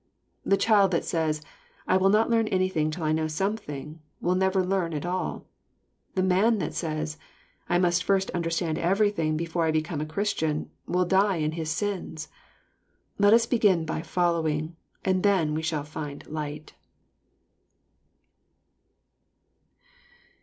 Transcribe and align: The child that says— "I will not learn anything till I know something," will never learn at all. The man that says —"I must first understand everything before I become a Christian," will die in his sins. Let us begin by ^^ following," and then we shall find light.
The 0.43 0.57
child 0.57 0.89
that 0.89 1.05
says— 1.05 1.43
"I 1.87 1.95
will 1.95 2.09
not 2.09 2.27
learn 2.27 2.47
anything 2.47 2.89
till 2.89 3.03
I 3.03 3.11
know 3.11 3.27
something," 3.27 3.99
will 4.19 4.33
never 4.33 4.65
learn 4.65 4.95
at 4.95 5.05
all. 5.05 5.45
The 6.15 6.23
man 6.23 6.57
that 6.57 6.73
says 6.73 7.19
—"I 7.69 7.77
must 7.77 8.03
first 8.03 8.31
understand 8.31 8.79
everything 8.79 9.37
before 9.37 9.65
I 9.65 9.69
become 9.71 10.01
a 10.01 10.05
Christian," 10.07 10.71
will 10.87 11.05
die 11.05 11.35
in 11.35 11.51
his 11.51 11.69
sins. 11.69 12.29
Let 13.19 13.31
us 13.31 13.45
begin 13.45 13.85
by 13.85 13.99
^^ 14.01 14.03
following," 14.03 14.75
and 15.05 15.21
then 15.21 15.53
we 15.53 15.61
shall 15.61 15.83
find 15.83 16.25
light. 16.27 16.73